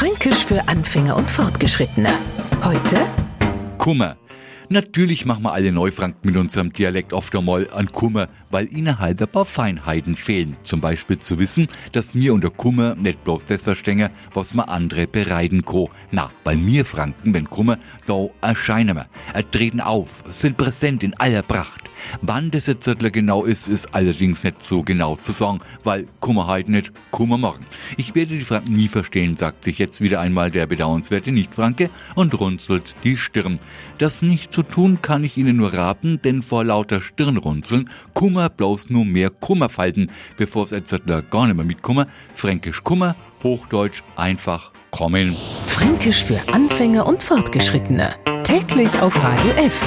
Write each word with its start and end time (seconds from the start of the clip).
Fränkisch 0.00 0.46
für 0.46 0.66
Anfänger 0.66 1.14
und 1.14 1.28
Fortgeschrittene. 1.28 2.08
Heute 2.64 2.96
Kummer. 3.76 4.16
Natürlich 4.70 5.26
machen 5.26 5.42
wir 5.42 5.52
alle 5.52 5.72
Neufranken 5.72 6.26
mit 6.26 6.38
unserem 6.38 6.72
Dialekt 6.72 7.12
oft 7.12 7.36
einmal 7.36 7.68
an 7.70 7.92
Kummer, 7.92 8.30
weil 8.48 8.74
ihnen 8.74 8.98
halt 8.98 9.20
ein 9.20 9.28
paar 9.28 9.44
Feinheiten 9.44 10.16
fehlen. 10.16 10.56
Zum 10.62 10.80
Beispiel 10.80 11.18
zu 11.18 11.38
wissen, 11.38 11.68
dass 11.92 12.14
mir 12.14 12.32
unter 12.32 12.48
Kummer 12.48 12.94
nicht 12.94 13.22
bloß 13.24 13.44
das 13.44 13.64
verstehen, 13.64 14.08
was 14.32 14.54
man 14.54 14.70
andere 14.70 15.06
bereiten 15.06 15.66
kann. 15.66 15.88
Na, 16.12 16.30
bei 16.44 16.56
mir 16.56 16.86
Franken, 16.86 17.34
wenn 17.34 17.50
Kummer, 17.50 17.76
da 18.06 18.28
erscheinen 18.40 18.96
wir, 18.96 19.06
er 19.34 19.50
treten 19.50 19.82
auf, 19.82 20.24
sind 20.30 20.56
präsent 20.56 21.02
in 21.02 21.12
aller 21.20 21.42
Pracht. 21.42 21.89
Wann 22.22 22.50
das 22.50 22.66
jetzt 22.66 22.88
genau 23.12 23.44
ist, 23.44 23.68
ist 23.68 23.94
allerdings 23.94 24.44
nicht 24.44 24.62
so 24.62 24.82
genau 24.82 25.16
zu 25.16 25.32
sagen, 25.32 25.60
weil 25.84 26.06
Kummer 26.20 26.46
halt 26.46 26.68
nicht, 26.68 26.92
Kummer 27.10 27.38
morgen. 27.38 27.66
Ich 27.96 28.14
werde 28.14 28.38
die 28.38 28.44
Franken 28.44 28.72
nie 28.72 28.88
verstehen, 28.88 29.36
sagt 29.36 29.64
sich 29.64 29.78
jetzt 29.78 30.00
wieder 30.00 30.20
einmal 30.20 30.50
der 30.50 30.66
bedauernswerte 30.66 31.32
Nichtfranke 31.32 31.90
und 32.14 32.38
runzelt 32.38 32.94
die 33.04 33.16
Stirn. 33.16 33.60
Das 33.98 34.22
nicht 34.22 34.52
zu 34.52 34.62
tun 34.62 35.00
kann 35.02 35.24
ich 35.24 35.36
Ihnen 35.36 35.56
nur 35.56 35.74
raten, 35.74 36.20
denn 36.22 36.42
vor 36.42 36.64
lauter 36.64 37.00
Stirnrunzeln 37.00 37.90
Kummer 38.14 38.48
bloß 38.48 38.90
nur 38.90 39.04
mehr 39.04 39.30
Kummer 39.30 39.68
falten, 39.68 40.10
bevor 40.36 40.64
es 40.64 40.70
jetzt 40.70 40.94
gar 41.30 41.46
nicht 41.46 41.56
mehr 41.56 41.64
mit 41.64 41.82
Kummer, 41.82 42.06
Fränkisch 42.34 42.82
Kummer, 42.84 43.16
Hochdeutsch 43.42 44.02
einfach 44.16 44.72
kommen. 44.90 45.34
Fränkisch 45.66 46.24
für 46.24 46.40
Anfänger 46.52 47.06
und 47.06 47.22
Fortgeschrittene. 47.22 48.14
Täglich 48.44 49.00
auf 49.00 49.22
Radio 49.22 49.50
F. 49.52 49.86